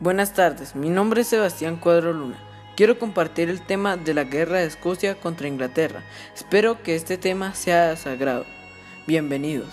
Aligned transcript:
Buenas 0.00 0.32
tardes, 0.32 0.76
mi 0.76 0.90
nombre 0.90 1.22
es 1.22 1.26
Sebastián 1.26 1.76
Cuadro 1.76 2.12
Luna. 2.12 2.38
Quiero 2.76 3.00
compartir 3.00 3.50
el 3.50 3.66
tema 3.66 3.96
de 3.96 4.14
la 4.14 4.22
guerra 4.22 4.58
de 4.58 4.66
Escocia 4.66 5.16
contra 5.16 5.48
Inglaterra. 5.48 6.04
Espero 6.36 6.84
que 6.84 6.94
este 6.94 7.18
tema 7.18 7.52
sea 7.56 7.96
sagrado. 7.96 8.46
Bienvenidos. 9.08 9.66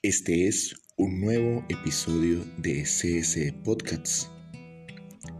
Este 0.00 0.48
es 0.48 0.74
un 0.96 1.20
nuevo 1.20 1.62
episodio 1.68 2.42
de 2.56 2.84
CS 2.84 3.52
Podcasts, 3.62 4.30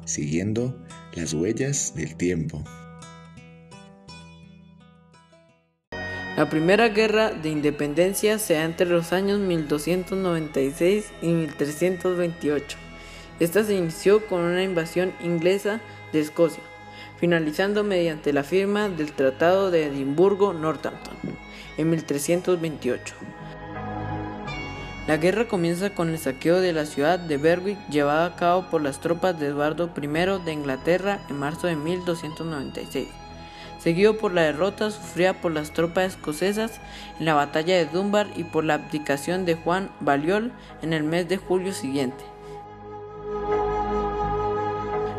siguiendo 0.04 0.78
las 1.14 1.32
huellas 1.32 1.94
del 1.94 2.14
tiempo. 2.14 2.62
La 6.36 6.50
primera 6.50 6.90
guerra 6.90 7.30
de 7.30 7.48
independencia 7.48 8.38
se 8.38 8.52
da 8.52 8.64
entre 8.64 8.86
los 8.86 9.14
años 9.14 9.40
1296 9.40 11.06
y 11.22 11.26
1328 11.28 12.87
esta 13.40 13.62
se 13.64 13.74
inició 13.74 14.26
con 14.26 14.40
una 14.40 14.62
invasión 14.62 15.12
inglesa 15.20 15.80
de 16.12 16.20
Escocia, 16.20 16.62
finalizando 17.18 17.84
mediante 17.84 18.32
la 18.32 18.42
firma 18.42 18.88
del 18.88 19.12
Tratado 19.12 19.70
de 19.70 19.86
Edimburgo-Northampton 19.86 21.14
en 21.76 21.90
1328. 21.90 23.14
La 25.06 25.16
guerra 25.16 25.48
comienza 25.48 25.94
con 25.94 26.10
el 26.10 26.18
saqueo 26.18 26.60
de 26.60 26.72
la 26.72 26.84
ciudad 26.84 27.18
de 27.18 27.38
Berwick 27.38 27.78
llevado 27.88 28.26
a 28.26 28.36
cabo 28.36 28.68
por 28.68 28.82
las 28.82 29.00
tropas 29.00 29.38
de 29.40 29.46
Eduardo 29.46 29.90
I 29.96 30.44
de 30.44 30.52
Inglaterra 30.52 31.20
en 31.30 31.38
marzo 31.38 31.66
de 31.66 31.76
1296, 31.76 33.08
seguido 33.78 34.18
por 34.18 34.34
la 34.34 34.42
derrota 34.42 34.90
sufrida 34.90 35.32
por 35.32 35.52
las 35.52 35.72
tropas 35.72 36.12
escocesas 36.12 36.80
en 37.18 37.24
la 37.24 37.34
batalla 37.34 37.76
de 37.76 37.86
Dunbar 37.86 38.26
y 38.36 38.44
por 38.44 38.64
la 38.64 38.74
abdicación 38.74 39.46
de 39.46 39.54
Juan 39.54 39.90
Baliol 40.00 40.52
en 40.82 40.92
el 40.92 41.04
mes 41.04 41.26
de 41.26 41.38
julio 41.38 41.72
siguiente. 41.72 42.22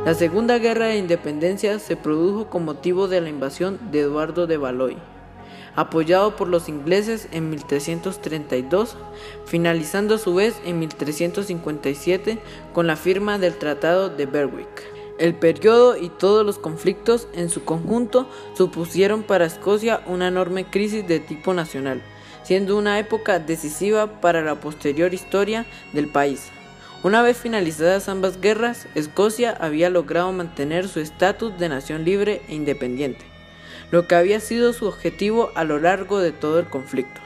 La 0.10 0.16
Segunda 0.16 0.58
Guerra 0.58 0.88
de 0.88 0.98
Independencia 0.98 1.78
se 1.78 1.96
produjo 1.96 2.50
con 2.50 2.66
motivo 2.66 3.08
de 3.08 3.22
la 3.22 3.30
invasión 3.30 3.92
de 3.92 4.00
Eduardo 4.00 4.48
de 4.48 4.58
Valois, 4.58 4.98
apoyado 5.76 6.36
por 6.36 6.48
los 6.48 6.68
ingleses 6.68 7.28
en 7.32 7.52
1332, 7.52 8.98
finalizando 9.46 10.16
a 10.16 10.18
su 10.18 10.34
vez 10.34 10.60
en 10.66 10.80
1357 10.80 12.40
con 12.74 12.88
la 12.88 12.96
firma 12.96 13.38
del 13.38 13.60
Tratado 13.60 14.10
de 14.10 14.26
Berwick. 14.26 14.82
El 15.20 15.36
periodo 15.36 15.96
y 15.96 16.10
todos 16.10 16.44
los 16.44 16.58
conflictos 16.58 17.28
en 17.34 17.52
su 17.52 17.64
conjunto 17.64 18.28
supusieron 18.56 19.22
para 19.22 19.46
Escocia 19.46 20.02
una 20.08 20.30
enorme 20.30 20.66
crisis 20.66 21.08
de 21.08 21.20
tipo 21.20 21.54
nacional, 21.54 22.02
siendo 22.42 22.80
una 22.80 22.98
época 22.98 23.38
decisiva 23.38 24.20
para 24.22 24.42
la 24.42 24.56
posterior 24.56 25.14
historia 25.14 25.68
del 25.94 26.08
país. 26.08 26.50
Una 27.02 27.22
vez 27.22 27.38
finalizadas 27.38 28.10
ambas 28.10 28.42
guerras, 28.42 28.86
Escocia 28.94 29.56
había 29.62 29.90
logrado 29.90 30.34
mantener 30.34 30.90
su 30.90 31.00
estatus 31.00 31.58
de 31.58 31.70
nación 31.70 32.04
libre 32.04 32.42
e 32.50 32.56
independiente, 32.56 33.24
lo 33.90 34.06
que 34.06 34.16
había 34.16 34.42
sido 34.42 34.74
su 34.74 34.86
objetivo 34.86 35.50
a 35.56 35.64
lo 35.64 35.80
largo 35.80 36.20
de 36.20 36.34
todo 36.34 36.60
el 36.60 36.66
conflicto. 36.66 37.22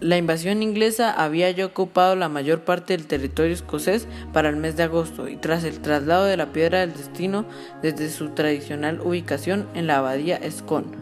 La 0.00 0.16
invasión 0.16 0.62
inglesa 0.62 1.12
había 1.12 1.50
ya 1.50 1.66
ocupado 1.66 2.16
la 2.16 2.30
mayor 2.30 2.62
parte 2.62 2.96
del 2.96 3.06
territorio 3.06 3.52
escocés 3.52 4.08
para 4.32 4.48
el 4.48 4.56
mes 4.56 4.76
de 4.76 4.84
agosto 4.84 5.28
y 5.28 5.36
tras 5.36 5.64
el 5.64 5.80
traslado 5.80 6.24
de 6.24 6.38
la 6.38 6.50
piedra 6.50 6.80
del 6.80 6.94
destino 6.94 7.44
desde 7.82 8.08
su 8.08 8.30
tradicional 8.30 9.02
ubicación 9.02 9.68
en 9.74 9.86
la 9.86 9.98
abadía 9.98 10.40
Scone, 10.50 10.96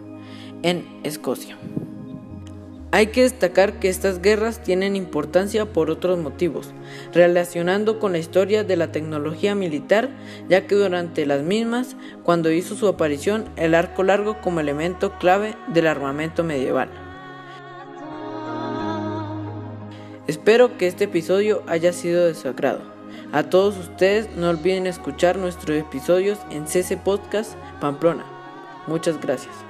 en 0.62 1.00
Escocia. 1.04 1.56
Hay 2.92 3.08
que 3.08 3.22
destacar 3.22 3.78
que 3.78 3.88
estas 3.88 4.20
guerras 4.20 4.62
tienen 4.62 4.96
importancia 4.96 5.72
por 5.72 5.90
otros 5.90 6.18
motivos, 6.18 6.72
relacionando 7.12 8.00
con 8.00 8.12
la 8.12 8.18
historia 8.18 8.64
de 8.64 8.76
la 8.76 8.90
tecnología 8.90 9.54
militar, 9.54 10.08
ya 10.48 10.66
que 10.66 10.74
durante 10.74 11.24
las 11.24 11.42
mismas, 11.42 11.94
cuando 12.24 12.50
hizo 12.50 12.74
su 12.74 12.88
aparición 12.88 13.44
el 13.56 13.76
arco 13.76 14.02
largo 14.02 14.40
como 14.40 14.58
elemento 14.58 15.16
clave 15.18 15.54
del 15.68 15.86
armamento 15.86 16.42
medieval. 16.42 16.90
Espero 20.26 20.76
que 20.76 20.88
este 20.88 21.04
episodio 21.04 21.62
haya 21.68 21.92
sido 21.92 22.26
de 22.26 22.34
su 22.34 22.48
agrado. 22.48 22.82
A 23.32 23.44
todos 23.44 23.76
ustedes 23.78 24.28
no 24.36 24.50
olviden 24.50 24.88
escuchar 24.88 25.38
nuestros 25.38 25.78
episodios 25.78 26.38
en 26.50 26.66
CC 26.66 26.96
Podcast 26.96 27.54
Pamplona. 27.80 28.24
Muchas 28.88 29.20
gracias. 29.20 29.69